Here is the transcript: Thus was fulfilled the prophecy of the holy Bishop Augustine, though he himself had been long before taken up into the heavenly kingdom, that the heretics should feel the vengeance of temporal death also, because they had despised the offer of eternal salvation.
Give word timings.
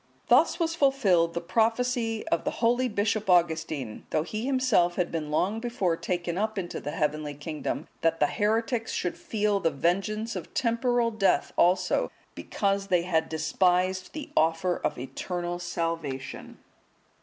Thus 0.29 0.59
was 0.59 0.73
fulfilled 0.73 1.35
the 1.35 1.41
prophecy 1.41 2.27
of 2.29 2.43
the 2.43 2.49
holy 2.57 2.89
Bishop 2.89 3.29
Augustine, 3.29 4.07
though 4.09 4.23
he 4.23 4.47
himself 4.47 4.95
had 4.95 5.11
been 5.11 5.29
long 5.29 5.59
before 5.59 5.95
taken 5.95 6.39
up 6.39 6.57
into 6.57 6.79
the 6.79 6.89
heavenly 6.89 7.35
kingdom, 7.35 7.87
that 8.01 8.19
the 8.19 8.25
heretics 8.25 8.93
should 8.93 9.15
feel 9.15 9.59
the 9.59 9.69
vengeance 9.69 10.35
of 10.35 10.55
temporal 10.55 11.11
death 11.11 11.53
also, 11.55 12.09
because 12.33 12.87
they 12.87 13.03
had 13.03 13.29
despised 13.29 14.13
the 14.13 14.31
offer 14.35 14.77
of 14.83 14.97
eternal 14.97 15.59
salvation. 15.59 16.57